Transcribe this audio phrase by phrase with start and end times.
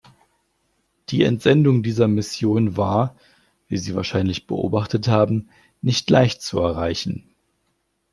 [1.09, 3.15] Die Entsendung dieser Mission war,
[3.67, 5.49] wie Sie wahrscheinlich beobachtet haben,
[5.83, 7.29] nicht leicht zu erreichen.